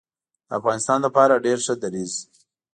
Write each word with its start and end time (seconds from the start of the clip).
د 0.47 0.49
افغانستان 0.59 0.99
لپاره 1.05 1.43
ډیر 1.45 1.57
ښه 1.65 1.73
دریځ 1.83 2.13